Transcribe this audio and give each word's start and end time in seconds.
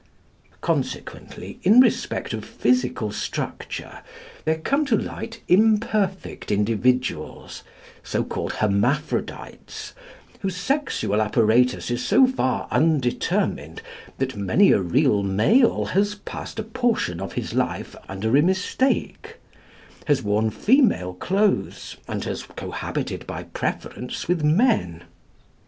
Consequently 0.61 1.59
in 1.61 1.79
respect 1.79 2.33
of 2.33 2.43
physical 2.43 3.11
structure, 3.11 3.99
there 4.45 4.57
come 4.57 4.83
to 4.87 4.97
light 4.97 5.41
imperfect 5.47 6.51
individuals, 6.51 7.61
so 8.01 8.23
called 8.23 8.53
hermaphrodites, 8.53 9.93
whose 10.39 10.55
sexual 10.57 11.21
apparatus 11.21 11.91
is 11.91 12.03
so 12.03 12.25
far 12.25 12.67
undetermined 12.71 13.83
that 14.17 14.35
many 14.35 14.71
a 14.71 14.81
real 14.81 15.21
male 15.21 15.85
has 15.85 16.15
passed 16.15 16.57
a 16.57 16.63
portion 16.63 17.21
of 17.21 17.33
his 17.33 17.53
life 17.53 17.95
under 18.09 18.35
a 18.35 18.41
mistake, 18.41 19.35
has 20.07 20.23
worn 20.23 20.49
female 20.49 21.13
clothes, 21.13 21.95
and 22.07 22.23
has 22.23 22.41
cohabited 22.41 23.27
by 23.27 23.43
preference 23.43 24.27
with 24.27 24.43
men. 24.43 25.03